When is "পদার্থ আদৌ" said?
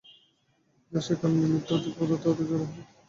1.97-2.43